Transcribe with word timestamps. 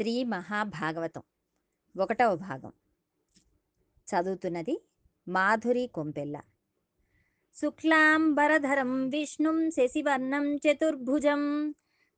శ్రీ 0.00 0.24
మహాభాగవతం 0.24 1.22
ఒకటవ 1.96 2.36
భాగం. 2.36 2.72
చదువుతున్నది 4.08 4.84
మాధురి 5.28 5.86
కొంపెల్ల. 5.86 6.40
శుక్లాంబరధరం 7.56 9.08
విష్ణుం 9.08 9.70
శశివర్ణం 9.70 10.56
చతుర్భుజం 10.56 11.70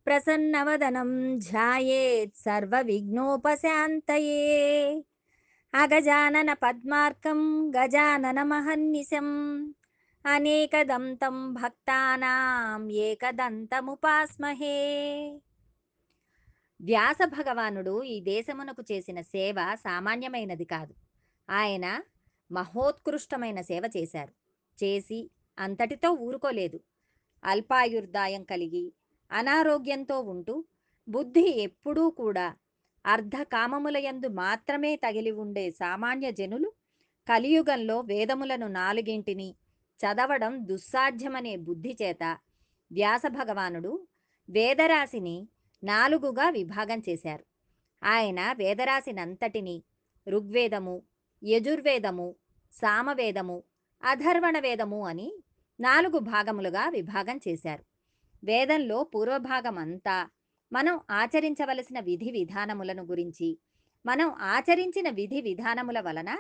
ప్రసన్నవదనం 0.06 1.38
ధ్యాయేత్ 1.38 2.34
సర్వ 2.34 2.80
విఘ్నోపశాంతయే 2.80 4.44
అగజానన 5.74 6.52
పద్మార్కం 6.52 7.70
గజానన 7.76 8.42
మహన్నిశం 8.42 9.28
అనేకదంతం 10.26 11.52
భక్తానాం 11.52 12.90
ఏకదంతముపాస్మహే. 12.90 14.78
వ్యాస 16.82 17.18
భగవానుడు 17.26 18.02
ఈ 18.04 18.20
దేశమునకు 18.20 18.82
చేసిన 18.92 19.20
సేవ 19.20 19.58
సామాన్యమైనది 19.74 20.64
కాదు. 20.64 20.92
ఆయన 21.48 21.86
మహోత్కృష్టమైన 22.50 23.60
సేవ 23.60 23.84
చేశారు. 23.96 24.32
చేసి 24.78 25.30
అంతటితో 25.58 26.10
ఊరుకోలేదు. 26.20 26.78
అల్పాయుర్దాయం 27.44 28.42
కలిగి 28.42 28.84
అనారోగ్యంతో 29.30 30.16
ఉంటూ 30.22 30.54
బుద్ధి 31.08 31.46
ఎప్పుడూ 31.60 32.10
కూడా 32.10 32.46
అర్ధకామములయందు 33.04 34.28
మాత్రమే 34.28 34.96
తగిలి 34.96 35.30
ఉండే 35.30 35.70
సామాన్య 35.70 36.28
జనులు 36.30 36.68
కలియుగంలో 37.28 38.00
వేదములను 38.00 38.66
నాలుగింటిని 38.66 39.48
చదవడం 40.00 40.52
దుస్సాధ్యమనే 40.66 41.56
బుద్ధి 41.56 41.96
చేత 42.02 42.22
వ్యాస 42.90 43.24
భగవానుడు 43.28 43.92
వేదరాశిని 44.48 45.36
నాలుగుగా 45.84 46.50
విభాగం 46.50 47.02
చేశారు. 47.08 47.44
ఆయన 48.02 48.52
వేదరాశినంతటినీ 48.52 49.82
ఋగ్వేదము 50.28 51.02
యజుర్వేదము 51.44 52.34
సామవేదము 52.72 53.62
అధర్వణ 54.04 54.58
వేదము 54.58 55.06
అని 55.06 55.28
నాలుగు 55.80 56.18
భాగములుగా 56.18 56.88
విభాగం 56.88 57.40
చేశారు. 57.48 57.84
వేదంలో 58.44 59.04
పూర్వభాగం 59.04 59.78
అంతా 59.78 60.28
మనం 60.72 61.00
ఆచరించవలసిన 61.10 62.00
విధి 62.00 62.30
విధానములను 62.30 63.02
గురించి 63.02 63.58
మనం 64.06 64.28
ఆచరించిన 64.30 65.10
విధి 65.10 65.40
విధానముల 65.40 66.00
వలన 66.00 66.30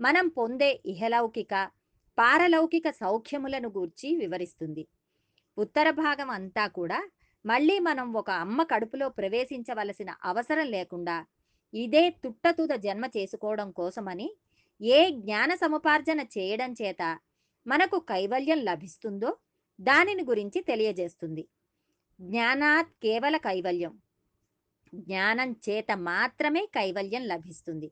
మనం 0.00 0.28
పొందే 0.28 0.82
ఇహలౌకిక 0.86 1.70
పారలౌకిక 2.18 2.90
సౌఖ్యములను 2.90 3.68
గూర్చి 3.68 4.16
వివరిస్తుంది. 4.16 4.86
ఉత్తర 5.58 5.90
భాగం 5.90 6.30
అంతా 6.30 6.66
కూడా 6.66 7.08
మళ్ళీ 7.44 7.78
మనం 7.78 8.12
ఒక 8.12 8.30
అమ్మ 8.30 8.62
కడుపులో 8.62 9.08
ప్రవేశించవలసిన 9.08 10.10
అవసరం 10.24 10.66
లేకుండా 10.66 11.26
ఇదే 11.74 12.10
తుట్టతుద 12.10 12.72
జన్మ 12.76 13.04
చేసుకోవడం 13.16 13.70
కోసమని 13.70 14.28
ఏ 14.80 15.10
జ్ఞాన 15.10 15.54
సముపార్జన 15.54 16.20
చేయడం 16.38 16.72
చేత 16.82 17.20
మనకు 17.66 17.98
కైవల్యం 17.98 18.58
లభిస్తుందో 18.58 19.36
దానిని 19.80 20.24
గురించి 20.24 20.60
తెలియజేస్తుంది. 20.60 21.48
జ్ఞానాత్ 22.20 22.90
కేవల 23.02 23.36
కైవల్యం. 23.36 23.94
జ్ఞానం 24.94 25.52
చేత 25.68 25.92
మాత్రమే 25.92 26.66
కైవల్యం 26.66 27.22
లభిస్తుంది. 27.22 27.88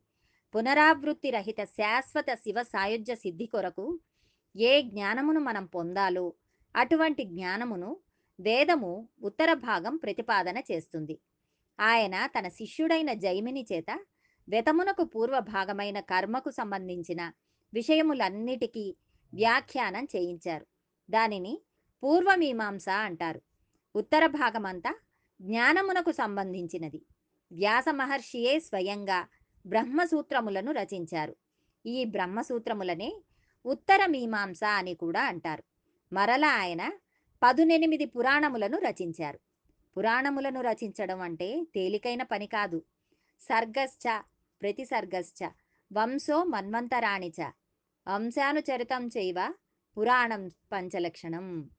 పునరావృత్తి 0.54 1.30
రహిత 1.30 1.64
శాశ్వత 1.64 2.30
శివ 2.34 2.62
సాయుధ్య 2.62 3.14
సిద్ధి 3.14 3.46
కొరకు 3.46 3.86
ఏ 4.56 4.82
జ్ఞానమును 4.82 5.40
మనం 5.40 5.66
పొందాలో 5.66 6.24
అటువంటి 6.76 7.24
జ్ఞానమును 7.24 7.90
వేదము 8.42 9.08
ఉత్తర 9.22 9.54
భాగం 9.54 9.96
ప్రతిపాదన 9.96 10.58
చేస్తుంది. 10.70 11.16
ఆయన 11.80 12.16
తన 12.26 12.48
శిష్యుడైన 12.48 13.12
జైమిని 13.12 13.66
చేత 13.72 13.90
వెతమునకు 14.48 15.04
పూర్వ 15.04 15.38
భాగమైన 15.38 16.00
కర్మకు 16.00 16.50
సంబంధించిన 16.50 17.32
విషయములన్నిటికీ 17.74 18.96
వ్యాఖ్యానం 19.34 20.04
చేయించారు. 20.16 20.66
దానిని 21.10 21.54
పూర్వమీమాంస 22.02 22.88
అంటారు. 22.88 23.40
ఉత్తర 23.96 24.26
భాగమంతా 24.26 24.92
జ్ఞానమునకు 25.40 26.12
సంబంధించినది. 26.12 27.00
వ్యాస 27.52 27.84
మహర్షియే 27.90 28.60
స్వయంగా 28.60 29.28
బ్రహ్మసూత్రములను 29.66 30.72
రచించారు. 30.72 31.36
ఈ 31.86 32.04
బ్రహ్మసూత్రములనే 32.04 33.10
ఉత్తర 33.66 34.06
మీమాంస 34.06 34.64
అని 34.64 34.94
కూడా 34.94 35.22
అంటారు. 35.22 35.64
మరల 36.12 36.44
ఆయన 36.44 36.82
పదునెనిమిది 37.42 38.04
పురాణములను 38.04 38.78
రచించారు. 38.78 39.38
పురాణములను 39.96 40.60
రచించడం 40.60 41.20
అంటే 41.20 41.66
తేలికైన 41.74 42.22
పని 42.22 42.46
కాదు. 42.46 42.82
సర్గశ్చ 43.40 44.22
ప్రతిసర్గశ్చ 44.62 45.48
వంశో 45.92 46.44
మన్వంతరాణిచ 46.44 47.40
వంశానుచరితం 48.08 49.06
చేయవ 49.06 49.54
పురాణం 49.98 50.48
పంచలక్షణం. 50.72 51.70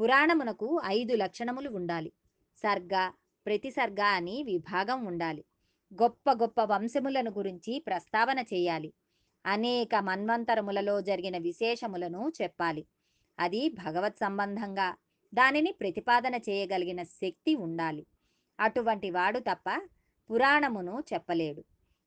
పురాణమునకు 0.00 0.80
ఐదు 0.86 1.14
లక్షణములు 1.14 1.70
ఉండాలి. 1.70 2.12
సర్గ 2.56 3.10
ప్రతిసర్గ 3.46 4.02
అని 4.02 4.42
విభాగం 4.42 5.04
ఉండాలి. 5.04 5.44
గొప్ప 5.94 6.32
గొప్ప 6.32 6.60
వంశములను 6.64 7.30
గురించి 7.30 7.84
ప్రస్తావన 7.86 8.38
చేయాలి. 8.38 8.92
అనేక 9.46 9.94
మన్వంతరములలో 9.94 11.00
జరిగిన 11.00 11.38
విశేషములను 11.38 12.32
చెప్పాలి. 12.42 12.86
అది 13.38 13.68
భగవత్ 13.68 14.16
సంబంధంగా 14.16 14.94
దానిని 15.32 15.72
ప్రతిపాదన 15.72 16.34
చేయగలిగిన 16.48 17.02
శక్తి 17.02 17.54
ఉండాలి. 17.56 18.04
అటువంటి 18.58 19.10
వాడు 19.10 19.38
తప్ప 19.38 19.68
పురాణమును 20.30 21.04
చెప్పలేడు. 21.12 21.62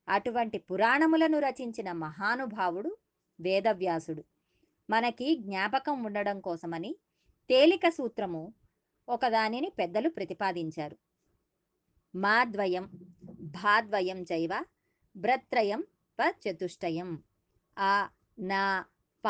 అటువంటి 0.08 0.58
పురాణములను 0.60 1.40
రచించిన 1.40 1.92
మహానుభావుడు 1.92 2.92
వేదవ్యాసుడు. 3.40 4.24
మనకి 4.90 5.36
జ్ఞాపకం 5.36 6.04
ఉండడం 6.04 6.40
కోసమని 6.40 6.92
తేలిక 7.50 7.90
సూత్రము 7.90 8.44
ఒకదానిని 9.08 9.70
పెద్దలు 9.80 10.10
ప్రతిపాదించారు. 10.10 10.98
మాద్వయం 12.14 12.86
భాద్వయం 13.58 14.26
చైవ 14.32 14.54
భ్రత్రయం 15.16 15.82
ప 16.20 16.34
చతుష్టయం. 16.44 17.10
ఆ 17.78 17.94
నా 18.44 18.64
ప 19.24 19.28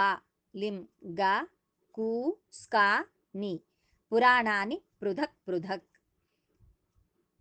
లిం 0.56 0.78
గా 1.20 1.34
కు 1.96 2.10
స్కా 2.54 2.88
ని. 3.36 3.54
పురాణాన్ని 4.14 4.82
పృథక్ 5.02 5.48
పృథక్. 5.48 5.84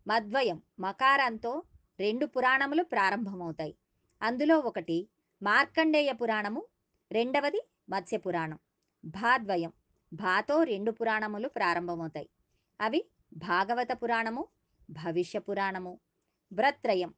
మద్వయం 0.07 0.63
మకారంతో 0.81 1.63
రెండు 2.01 2.27
పురాణములు 2.27 2.83
ప్రారంభమవుతాయి. 2.83 3.77
అందులో 4.23 4.59
ఒకటి 4.59 5.09
మార్కండేయ 5.43 6.13
పురాణము 6.13 6.67
రెండవది 7.13 7.69
మత్స్య 7.91 8.17
పురాణం. 8.17 8.59
భాద్వయం 9.05 9.73
భాతో 10.13 10.63
రెండు 10.63 10.91
పురాణములు 10.91 11.49
ప్రారంభమవుతాయి. 11.49 12.31
అవి 12.81 13.11
భాగవత 13.33 13.89
పురాణము 13.93 14.49
భవిష్య 14.91 15.39
పురాణము. 15.39 16.01
భ్రత్రయం 16.53 17.15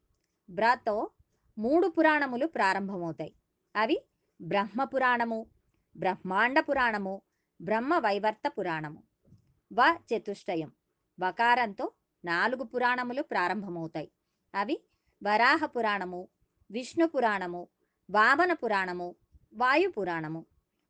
భ్రతో 0.49 1.11
మూడు 1.57 1.87
పురాణములు 1.87 2.45
ప్రారంభమవుతాయి. 2.45 3.35
అవి 3.75 4.05
బ్రహ్మ 4.41 4.83
పురాణము 4.83 5.45
బ్రహ్మాండ 5.97 6.59
పురాణము 6.59 7.21
బ్రహ్మ 7.61 7.97
వైవర్త 7.97 8.47
పురాణము. 8.47 9.03
వ 9.73 9.81
చతుష్టయం. 10.09 10.69
వకారంతో 11.17 11.85
నాలుగు 12.23 12.63
పురాణములు 12.63 13.21
ప్రారంభమవుతాయి. 13.23 14.09
అవి 14.53 14.75
వరాహ 15.21 15.65
పురాణము 15.65 16.21
విష్ణు 16.69 17.05
పురాణము 17.07 17.61
వామన 18.09 18.51
పురాణము 18.53 19.07
వాయు 19.53 19.89
పురాణము. 19.89 20.41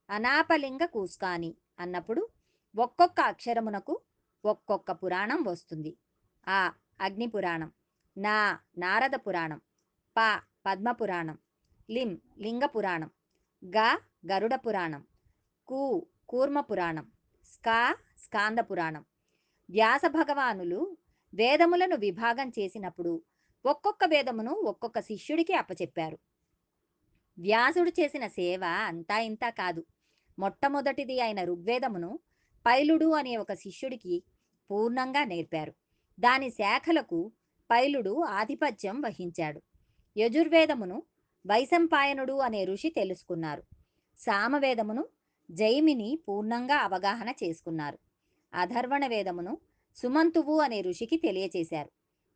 అనాపలింగ 0.09 0.83
కూస్కాని 0.85 1.51
అన్నప్పుడు 1.79 2.21
ఒక్కొక్క 2.75 3.19
అక్షరమునకు 3.21 3.93
ఒక్కొక్క 4.43 4.91
పురాణం 5.01 5.39
వస్తుంది. 5.43 5.91
ఆ 6.47 6.59
అగ్ని 7.01 7.27
పురాణం 7.27 7.69
నా 8.17 8.37
నారద 8.77 9.15
పురాణం 9.25 9.59
ప 10.15 10.19
పద్మ 10.65 10.89
పురాణం 10.91 11.37
లిం 11.89 12.11
లింగ 12.37 12.65
పురాణం 12.65 13.09
గ 13.63 13.77
గరుడ 14.31 14.55
పురాణం 14.65 15.01
కు 15.67 15.79
కూర్మ 16.31 16.59
పురాణం 16.61 17.05
స్కా 17.53 17.77
స్కాంద 18.23 18.57
పురాణం. 18.59 19.05
వ్యాస 19.69 20.01
భగవానులు 20.07 20.97
వేదములను 21.33 21.95
విభాగం 21.95 22.49
చేసినప్పుడు 22.49 23.23
ఒక్కొక్క 23.65 24.05
వేదమును 24.05 24.51
ఒక్కొక్క 24.51 24.99
శిష్యుడికి 24.99 25.53
అప్పచెప్పారు. 25.53 26.17
వ్యాసుడు 27.37 27.89
చేసిన 27.89 28.27
సేవ 28.27 28.63
అంతా 28.63 29.19
ఇంతా 29.19 29.49
కాదు. 29.49 29.85
మొట్టమొదటిది 30.39 31.19
అయిన 31.19 31.43
ఋగ్వేదమును 31.43 32.19
పైలుడు 32.65 33.05
అనే 33.05 33.37
ఒక 33.37 33.53
శిష్యుడికి 33.53 34.23
పూర్ణంగా 34.71 35.23
నేర్పారు. 35.23 35.73
దాని 36.19 36.49
శాఖలకు 36.49 37.31
పైలుడు 37.71 38.23
ఆధిపత్యం 38.23 39.01
వహించాడు. 39.01 39.61
యజుర్వేదమును 40.17 41.03
వైశంపాయనుడు 41.47 42.33
అనే 42.33 42.65
ఋషి 42.65 42.89
తెలుసుకున్నారు. 42.89 43.63
సామవేదమును 44.19 45.07
జైమిని 45.51 46.19
పూర్ణంగా 46.27 46.75
అవగాహన 46.75 47.29
చేసుకున్నారు. 47.29 48.12
అధర్వణ 48.53 49.07
వేదమును 49.07 49.57
సుమంతువు 49.95 50.61
అనే 50.61 50.81
ఋషికి 50.81 51.17
తెలియచేశారు. 51.17 51.91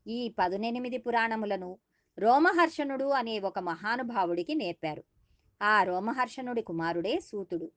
ఈ 0.08 0.36
పదునెనిమిది 0.40 0.98
పురాణములను 0.98 1.78
రోమహర్షణుడు 2.20 3.06
అనే 3.06 3.40
ఒక 3.40 3.60
మహానుభావుడికి 3.60 4.56
నేర్పారు. 4.56 5.04
ఆ 5.62 5.84
రోమహర్షణుడి 5.84 6.62
కుమారుడే 6.62 7.20
సూతుడు. 7.20 7.72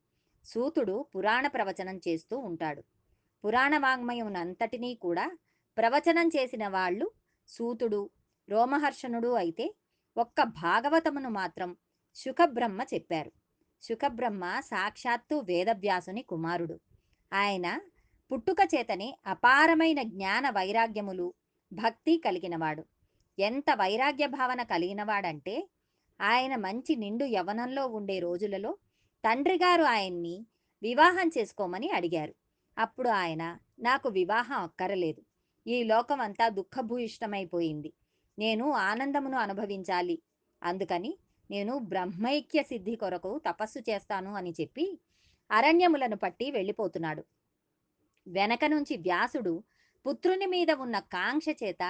సూతుడు 0.45 1.07
పురాణ 1.15 1.47
ప్రవచనం 1.47 2.01
చేస్తూ 2.09 2.39
ఉంటాడు. 2.39 2.85
పురాణ 3.45 3.79
వాంగ్మయమునంతటినీ 3.79 4.95
కూడా 4.95 5.39
ప్రవచనం 5.77 6.29
చేసిన 6.29 6.69
వాళ్ళు 6.69 7.11
సూతుడు 7.49 8.11
రోమహర్షణుడు 8.49 9.29
అయితే 9.29 9.75
ఒక్క 10.17 10.43
భాగవతమును 10.43 11.31
మాత్రం 11.31 11.77
శుకబ్రహ్మ 12.15 12.83
చెప్పారు. 12.95 13.33
శుకబ్రహ్మ 13.83 14.61
సాక్షాత్తు 14.61 15.35
వేదవ్యాసుని 15.35 16.23
కుమారుడు. 16.23 16.81
ఆయన 17.33 17.81
పుట్టుక 18.31 18.57
చేతనే 18.75 19.19
అపారమైన 19.27 20.03
జ్ఞాన 20.03 20.51
వైరాగ్యములు 20.51 21.35
భక్తి 21.73 22.23
కలిగినవాడు. 22.25 22.85
ఎంత 23.39 23.65
వైరాగ్య 23.75 24.27
భావన 24.27 24.63
కలిగినవాడంటే 24.63 25.69
ఆయన 26.21 26.57
మంచి 26.57 26.97
నిండు 26.97 27.25
యవనంలో 27.25 27.87
ఉండే 27.87 28.19
రోజులలో 28.19 28.79
తండ్రి 29.25 29.55
గారు 29.55 29.83
ఆయన్ని 29.85 30.47
వివాహం 30.83 31.31
చేసుకోమని 31.39 31.91
అడిగారు. 31.91 32.35
అప్పుడు 32.79 33.09
ఆయన 33.09 33.59
నాకు 33.81 34.09
వివాహం 34.09 34.63
అక్కరలేదు. 34.63 35.23
ఈ 35.67 35.83
లోకం 35.83 36.21
అంతా 36.21 36.49
దుఃఖభూయిష్టమైపోయింది. 36.49 37.93
నేను 38.39 38.71
ఆనందమును 38.71 39.39
అనుభవించాలి. 39.39 40.23
అందుకని 40.63 41.13
నేను 41.51 41.79
బ్రహ్మైక్య 41.79 42.63
సిద్ధి 42.63 42.97
కొరకు 42.97 43.41
తపస్సు 43.49 43.79
చేస్తాను 43.91 44.35
అని 44.35 44.55
చెప్పి 44.61 44.99
అరణ్యములను 45.51 46.17
పట్టి 46.17 46.51
వెళ్ళిపోతున్నాడు. 46.51 47.25
వెనక 48.31 48.65
నుంచి 48.65 48.97
వ్యాసుడు 48.97 49.55
పుత్రుని 50.07 50.47
మీద 50.47 50.71
ఉన్న 50.71 50.99
కాంక్ష 50.99 51.49
చేత 51.63 51.83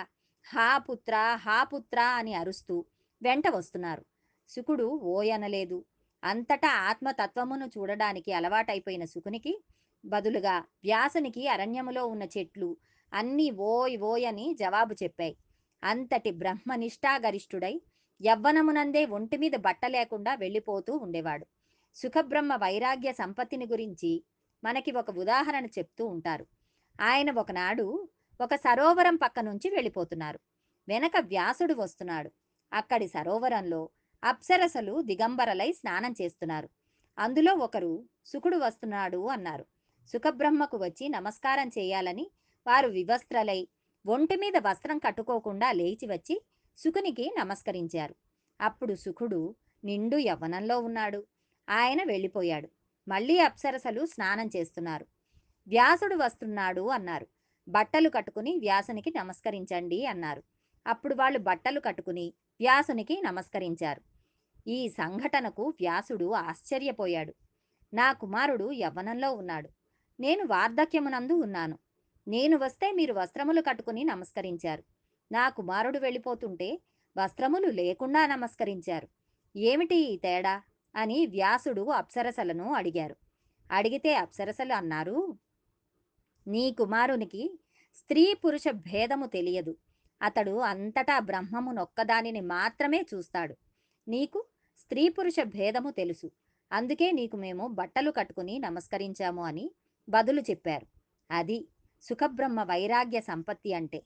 హా 0.44 0.78
పుత్ర 0.78 1.14
హా 1.34 1.64
పుత్ర 1.64 2.00
అని 2.00 2.34
అరుస్తూ 2.34 2.76
వెంట 3.22 3.48
వస్తున్నారు. 3.48 4.02
శుకుడు 4.50 4.86
ఓయనలేదు. 5.14 5.78
అంతటా 6.24 6.70
ఆత్మతత్వమును 6.88 7.66
చూడడానికి 7.66 8.32
అలవాటైపోయిన 8.32 9.04
శుకునికి 9.04 9.52
బదులుగా 10.04 10.56
వ్యాసునికి 10.84 11.48
అరణ్యములో 11.48 12.06
ఉన్న 12.06 12.24
చెట్లు 12.38 12.76
అన్నీ 13.12 13.50
ఓయ్ 13.50 13.98
ఓయ్ 13.98 14.24
అని 14.24 14.56
జవాబు 14.60 14.94
చెప్పాయి. 15.02 15.34
అంతటి 15.82 16.30
బ్రహ్మనిష్ఠాగరిష్ఠుడై 16.30 17.74
యవ్వనమునందే 18.20 19.02
ఒంటి 19.06 19.36
మీద 19.36 19.52
బట్ట 19.56 19.84
లేకుండా 19.86 20.34
వెళ్ళిపోతూ 20.34 20.92
ఉండేవాడు. 20.96 21.46
సుఖబ్రహ్మ 21.96 22.54
వైరాగ్య 22.56 23.12
సంపత్తిని 23.12 23.66
గురించి 23.66 24.10
మనకి 24.64 24.90
ఒక 24.90 25.10
ఉదాహరణ 25.10 25.66
చెప్తూ 25.66 26.06
ఉంటారు. 26.06 26.46
ఆయన 27.00 27.30
ఒకనాడు 27.30 28.08
ఒక 28.40 28.54
సరోవరం 28.54 29.16
పక్క 29.16 29.40
నుంచి 29.40 29.70
వెళ్ళిపోతున్నారు. 29.70 30.40
వెనక 30.88 31.12
వ్యాసుడు 31.20 31.74
వస్తున్నాడు. 31.74 32.30
అక్కడి 32.72 33.08
సరోవరంలో 33.08 33.88
అప్సరసలు 34.24 35.02
దిగంబరలై 35.02 35.72
స్నానం 35.72 36.14
చేస్తున్నారు. 36.22 36.68
అందులో 37.18 37.54
ఒకరు 37.54 38.04
సుకుడు 38.26 38.56
వస్తున్నాడు 38.56 39.28
అన్నారు. 39.28 39.66
సుఖబ్రహ్మకు 40.06 40.76
వచ్చి 40.76 41.08
నమస్కారం 41.08 41.68
చేయాలని 41.68 42.30
వారు 42.66 42.88
వివస్త్రలై 42.88 43.68
ఒంటి 44.06 44.36
మీద 44.36 44.52
వస్త్రం 44.56 44.98
కట్టుకోకుండా 44.98 45.72
లేచి 45.72 46.06
వచ్చి 46.06 46.42
సుకునికి 46.78 47.34
నమస్కరించారు. 47.38 48.14
అప్పుడు 48.60 48.94
సుఖుడు 48.94 49.54
నిండు 49.84 50.16
యవ్వనంలో 50.16 50.80
ఉన్నాడు. 50.80 51.26
ఆయన 51.68 51.98
వెళ్ళిపోయాడు. 52.06 52.68
మళ్ళీ 53.10 53.38
అప్సరసలు 53.38 54.06
స్నానం 54.06 54.50
చేస్తున్నారు. 54.56 55.06
వ్యాసుడు 55.68 56.14
వస్తున్నాడు 56.14 56.88
అన్నారు. 56.88 57.26
బట్టలు 57.68 58.08
కట్టుకుని 58.08 58.58
వ్యాసునికి 58.58 59.12
నమస్కరించండి 59.16 60.06
అన్నారు. 60.06 60.42
అప్పుడు 60.86 61.14
వాళ్ళు 61.14 61.38
బట్టలు 61.38 61.80
కట్టుకుని 61.80 62.34
వ్యాసునికి 62.60 63.22
నమస్కరించారు. 63.22 64.00
ఈ 64.66 64.88
సంఘటనకు 64.88 65.68
వ్యాసుడు 65.68 66.32
ఆశ్చర్యపోయాడు. 66.32 67.34
నా 67.94 68.12
కుమారుడు 68.12 68.72
యవ్వనంలో 68.72 69.32
ఉన్నాడు. 69.32 69.70
నేను 70.20 70.46
వార్ధక్యమునందు 70.46 71.32
ఉన్నాను. 71.32 71.78
నేను 72.28 72.58
వస్తే 72.58 72.92
మీరు 72.92 73.14
వస్త్రములు 73.14 73.60
కట్టుకుని 73.60 74.04
నమస్కరించారు. 74.04 74.84
నా 75.32 75.48
కుమారుడు 75.48 75.98
వెళ్ళిపోతుంటే 75.98 76.80
వస్త్రములు 77.18 77.66
లేకుండా 77.66 78.26
నమస్కరించారు. 78.26 79.08
ఏమిటి 79.56 79.96
ఈ 79.96 80.16
తేడా? 80.16 80.62
అని 80.94 81.26
వ్యాసుడు 81.26 81.90
అప్సరసలను 81.90 82.72
అడిగారు. 82.72 83.16
అడిగితే 83.70 84.14
అప్సరసలు 84.14 84.72
అన్నారు 84.72 85.38
నీ 86.46 86.72
కుమారునికి 86.72 87.60
స్త్రీ 87.94 88.34
పురుష 88.34 88.64
భేదము 88.72 89.26
తెలియదు. 89.26 89.76
అతడు 90.22 90.56
అంతటా 90.58 91.18
బ్రహ్మము 91.18 91.72
నొక్కదానిని 91.72 92.40
మాత్రమే 92.40 93.06
చూస్తాడు. 93.14 93.56
నీకు 94.08 94.46
స్త్రీ 94.76 95.08
పురుష 95.08 95.36
భేదము 95.44 95.90
తెలుసు. 95.90 96.30
అందుకే 96.72 97.12
నీకు 97.12 97.36
మేము 97.36 97.66
బట్టలు 97.68 98.10
కట్టుకుని 98.10 98.58
నమస్కరించాము 98.58 99.42
అని 99.42 99.70
బదులు 100.08 100.40
చెప్పారు. 100.40 100.86
అది 101.30 101.68
సుఖబ్రహ్మ 102.02 102.62
వైరాగ్య 102.62 103.20
సంపత్తి 103.20 103.74
అంటే. 103.74 104.02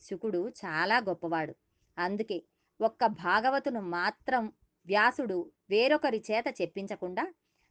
శుకుడు 0.00 0.48
చాలా 0.48 0.98
గొప్పవాడు. 0.98 1.54
అందుకే 1.98 2.42
ఒక్క 2.80 3.06
భాగవతును 3.06 3.80
మాత్రం 3.80 4.52
వ్యాసుడు 4.86 5.38
వేరొకరి 5.70 6.20
చేత 6.30 6.44
చెప్పించకుండా 6.60 7.24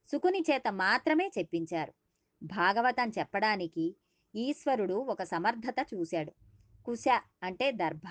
సుకుని 0.10 0.42
చేత 0.52 0.68
మాత్రమే 0.68 1.28
చెప్పించారు. 1.38 1.94
భాగవతం 2.44 3.10
చెప్పడానికి 3.10 3.86
ఈశ్వరుడు 4.36 4.94
ఒక 4.94 5.24
సమర్థత 5.24 5.80
చూశాడు. 5.94 6.32
కుశ 6.86 7.06
అంటే 7.44 7.72
దర్భ. 7.72 8.06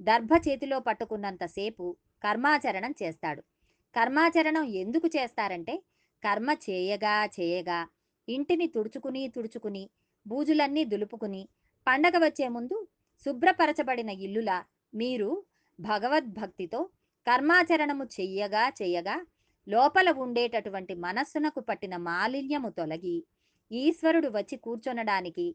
దర్భ 0.00 0.32
చేతిలో 0.48 0.78
పట్టుకున్నంతసేపు 0.78 1.96
కర్మాచరణం 2.22 2.94
చేస్తాడు. 3.02 3.42
కర్మాచరణం 3.94 4.64
ఎందుకు 4.74 5.06
చేస్తారంటే 5.06 5.74
కర్మ 6.22 6.50
చేయగా 6.70 7.24
చేయగా 7.36 7.78
ఇంటిని 8.28 8.66
తుడుచుకుని 8.66 9.28
తుడుచుకుని 9.28 9.84
బూజులన్నీ 10.26 10.84
దులుపుకుని 10.84 11.42
పండగ 11.86 12.16
వచ్చే 12.18 12.48
ముందు 12.48 12.76
శుభ్రపరచబడిన 13.26 14.08
ఇల్లులా 14.08 14.58
మీరు 14.94 15.30
భగవద్భక్తితో 15.78 16.80
కర్మాచరణము 17.26 18.04
చెయ్యగా 18.16 18.64
చెయ్యగా 18.80 19.16
లోపల 19.66 20.08
ఉండేటటువంటి 20.18 20.94
మనస్సునకు 20.94 21.60
పట్టిన 21.60 21.96
మాలిన్యము 21.96 22.70
తొలగి 22.70 23.16
ఈశ్వరుడు 23.70 24.28
వచ్చి 24.28 24.56
కూర్చొనడానికి 24.56 25.46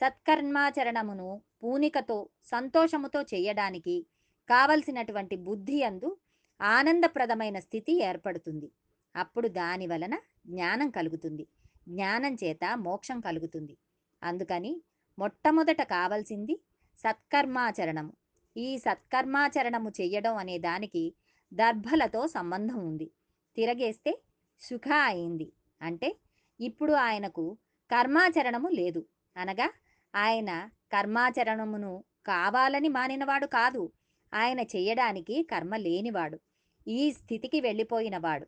సత్కర్మాచరణమును 0.00 1.28
పూనికతో 1.62 2.18
సంతోషముతో 2.44 3.20
చేయడానికి 3.34 3.96
కావలసినటువంటి 4.48 5.36
బుద్ధి 5.36 5.78
అందు 5.82 6.10
ఆనందప్రదమైన 6.60 7.58
స్థితి 7.58 7.92
ఏర్పడుతుంది. 8.02 8.68
అప్పుడు 9.14 9.48
దాని 9.48 9.86
వలన 9.86 10.14
జ్ఞానం 10.46 10.90
కలుగుతుంది. 10.90 11.44
జ్ఞానం 11.88 12.34
చేత 12.34 12.64
మోక్షం 12.76 13.20
కలుగుతుంది. 13.20 13.74
అందుకని 14.22 14.72
మొట్టమొదట 15.18 15.82
కావలసింది 15.82 16.54
సత్కర్మాచరణము. 17.04 18.12
ఈ 18.56 18.78
సత్కర్మాచరణము 18.78 19.88
చెయ్యడం 19.88 20.36
అనే 20.36 20.58
దానికి 20.58 21.14
దర్భలతో 21.54 22.26
సంబంధం 22.26 22.78
ఉంది. 22.78 23.10
తిరగేస్తే 23.56 24.22
సుఖ 24.60 24.88
అయింది. 25.04 25.52
అంటే 25.82 26.16
ఇప్పుడు 26.60 26.92
ఆయనకు 26.92 27.58
కర్మాచరణము 27.90 28.68
లేదు. 28.68 29.06
అనగా 29.36 29.72
ఆయన 30.14 30.70
కర్మాచరణమును 30.92 32.04
కావాలని 32.26 32.88
మానినవాడు 32.88 33.46
కాదు. 33.46 33.92
ఆయన 34.34 34.60
చేయడానికి 34.60 35.42
కర్మ 35.42 35.76
లేనివాడు. 35.76 36.40
ఈ 36.88 37.12
స్థితికి 37.12 37.60
వెళ్ళిపోయినవాడు. 37.60 38.46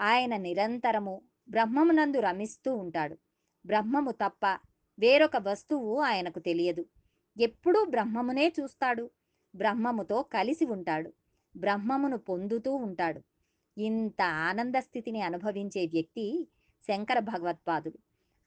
ఆయన 0.00 0.36
నిరంతరము 0.36 1.22
బ్రహ్మమునందు 1.48 2.20
రమిస్తూ 2.20 2.74
ఉంటాడు. 2.74 3.18
బ్రహ్మము 3.66 4.10
తప్ప 4.10 4.58
వేరొక 4.98 5.36
వస్తువు 5.36 6.00
ఆయనకు 6.00 6.38
తెలియదు. 6.38 6.84
ఎప్పుడూ 7.40 7.84
బ్రహ్మమునే 7.84 8.52
చూస్తాడు. 8.60 9.10
బ్రహ్మముతో 9.54 10.22
కలిసి 10.22 10.64
ఉంటాడు. 10.64 11.12
బ్రహ్మమును 11.56 12.18
పొందుతూ 12.18 12.74
ఉంటాడు. 12.74 13.20
ఇంత 13.78 14.22
ఆనంద 14.22 14.74
స్థితిని 14.78 15.20
అనుభవించే 15.22 15.86
వ్యక్తి 15.86 16.48
శంకర 16.88 17.18
భగవత్పాదుడు. 17.18 17.98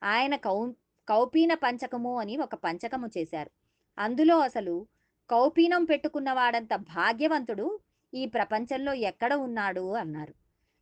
ఆయన 0.03 0.35
కౌ 0.35 0.71
కౌపీన 1.09 1.53
పంచకము 1.53 2.17
అని 2.19 2.37
ఒక 2.37 2.55
పంచకము 2.55 3.07
చేశారు. 3.17 3.51
అందులో 3.99 4.39
అసలు 4.39 4.87
కౌపీనం 5.29 5.85
పెట్టుకున్నవాడంత 5.85 6.75
భాగ్యవంతుడు 6.75 7.79
ఈ 8.13 8.25
ప్రపంచంలో 8.25 8.93
ఎక్కడ 8.93 9.33
ఉన్నాడు 9.33 9.93
అన్నారు. 9.93 10.33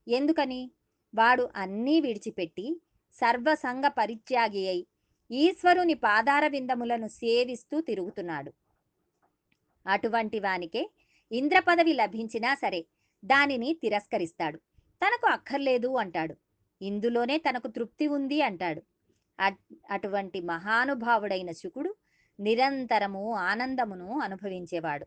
ఎందుకని? 0.08 0.72
వాడు 1.16 1.50
అన్నీ 1.56 2.02
విడిచిపెట్టి 2.02 2.82
సర్వసంగ 3.14 3.88
పరిత్యాగి 3.88 4.68
అయి 4.68 4.88
ఈశ్వరుని 5.32 5.94
పాదార 5.94 6.48
విందములను 6.48 7.08
సేవిస్తూ 7.08 7.82
తిరుగుతున్నాడు. 7.82 8.54
అటువంటి 9.86 10.40
వానికే 10.40 10.84
ఇంద్ర 11.32 11.60
పదవి 11.60 11.94
లభించినా 11.94 12.56
సరే 12.56 12.82
దానిని 13.24 13.74
తిరస్కరిస్తాడు. 13.84 14.58
తనకు 15.02 15.28
అక్కర్లేదు 15.28 15.98
అంటాడు. 15.98 16.36
ఇందులోనే 16.82 17.38
తనకు 17.38 17.68
తృప్తి 17.68 18.08
ఉంది 18.08 18.42
అంటాడు. 18.42 18.82
అటువంటి 19.92 20.42
మహానుభావుడైన 20.42 21.52
శుకుడు 21.52 21.92
నిరంతరము 22.40 23.34
ఆనందమును 23.44 24.20
అనుభవించేవాడు. 24.20 25.06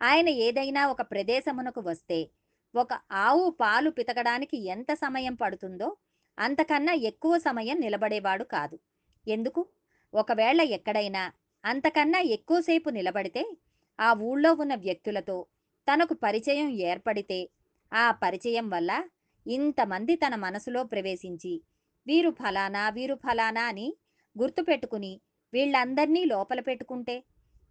ఆయన 0.00 0.28
ఏదైనా 0.28 0.86
ఒక 0.86 1.02
ప్రదేశమునకు 1.02 1.80
వస్తే 1.80 2.18
ఒక 2.74 2.92
ఆవు 3.12 3.50
పాలు 3.50 3.90
పితకడానికి 3.90 4.56
ఎంత 4.66 4.94
సమయం 4.94 5.34
పడుతుందో 5.34 5.88
అంతకన్నా 6.38 6.92
ఎక్కువ 6.92 7.38
సమయం 7.38 7.80
నిలబడేవాడు 7.80 8.44
కాదు. 8.44 8.76
ఎందుకు? 9.26 9.62
ఒకవేళ 10.14 10.60
ఎక్కడైనా 10.70 11.22
అంతకన్నా 11.64 12.20
ఎక్కువసేపు 12.20 12.90
నిలబడితే 12.90 13.42
ఆ 14.02 14.08
ఊళ్ళో 14.20 14.50
ఉన్న 14.54 14.74
వ్యక్తులతో 14.74 15.36
తనకు 15.88 16.14
పరిచయం 16.14 16.68
ఏర్పడితే 16.80 17.40
ఆ 17.92 18.04
పరిచయం 18.22 18.66
వల్ల 18.70 18.92
ఇంతమంది 19.46 20.14
తన 20.16 20.34
మనసులో 20.36 20.80
ప్రవేశించి 20.84 21.52
వీరు 22.06 22.30
ఫలానా 22.30 22.82
వీరు 22.88 23.14
ఫలానా 23.14 23.64
అని 23.66 23.88
గుర్తుపెట్టుకుని 24.36 25.12
వీళ్ళందర్నీ 25.52 26.22
లోపల 26.24 26.60
పెట్టుకుంటే 26.60 27.16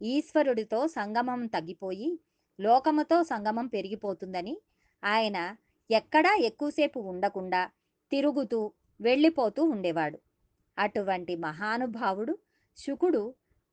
ఈశ్వరుడితో 0.02 0.80
సంగమం 0.88 1.42
తగ్గిపోయి 1.46 2.10
లోకముతో 2.60 3.18
సంగమం 3.24 3.68
పెరిగిపోతుందని 3.68 4.56
ఆయన 5.04 5.38
ఎక్కడా 5.90 6.32
ఎక్కువసేపు 6.42 7.00
ఉండకుండా 7.12 7.62
తిరుగుతూ 8.12 8.60
వెళ్ళిపోతూ 9.00 9.62
ఉండేవాడు. 9.64 10.18
అటువంటి 10.78 11.34
మహానుభావుడు 11.36 12.34
శుకుడు 12.78 13.24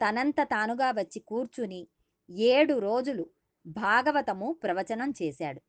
తనంత 0.00 0.40
తానుగా 0.44 0.88
వచ్చి 0.90 1.20
కూర్చుని 1.20 1.80
ఏడు 2.30 2.78
రోజులు 2.78 3.26
భాగవతము 3.66 4.56
ప్రవచనం 4.62 5.14
చేశాడు. 5.22 5.60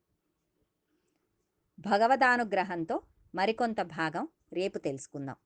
భగవదానుగ్రహంతో 1.78 3.02
మరికొంత 3.34 3.80
భాగం 3.80 4.28
రేపు 4.52 4.78
తెలుసుకుందాం. 4.78 5.36